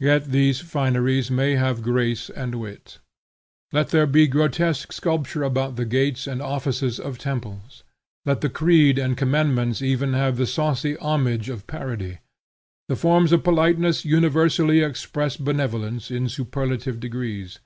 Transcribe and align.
Yet 0.00 0.32
these 0.32 0.58
fineries 0.58 1.30
may 1.30 1.54
have 1.54 1.80
grace 1.80 2.28
and 2.28 2.56
wit. 2.56 2.98
Let 3.72 3.90
there 3.90 4.04
be 4.08 4.26
grotesque 4.26 4.90
sculpture 4.92 5.44
about 5.44 5.76
the 5.76 5.84
gates 5.84 6.26
and 6.26 6.42
offices 6.42 6.98
of 6.98 7.18
temples. 7.18 7.84
Let 8.26 8.40
the 8.40 8.50
creed 8.50 8.98
and 8.98 9.16
commandments 9.16 9.80
even 9.80 10.12
have 10.14 10.38
the 10.38 10.46
saucy 10.48 10.96
homage 10.96 11.48
of 11.48 11.68
parody. 11.68 12.18
The 12.88 12.96
forms 12.96 13.30
of 13.30 13.44
politeness 13.44 14.04
universally 14.04 14.80
express 14.80 15.36
benevolence 15.36 16.10
in 16.10 16.28
superlative 16.28 16.98
degrees. 16.98 17.60